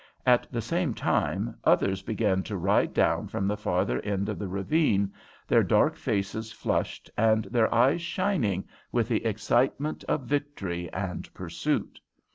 At 0.25 0.51
the 0.51 0.63
same 0.63 0.95
time 0.95 1.59
others 1.63 2.01
began 2.01 2.41
to 2.49 2.57
ride 2.57 2.91
down 2.91 3.27
from 3.27 3.47
the 3.47 3.55
farther 3.55 3.99
end 4.01 4.29
of 4.29 4.39
the 4.39 4.47
ravine, 4.47 5.13
their 5.47 5.61
dark 5.61 5.95
faces 5.95 6.51
flushed 6.51 7.11
and 7.15 7.45
their 7.45 7.71
eyes 7.71 8.01
shining 8.01 8.67
with 8.91 9.07
the 9.09 9.23
excitement 9.23 10.03
of 10.05 10.21
victory 10.21 10.91
and 10.91 11.31
pursuit. 11.35 11.99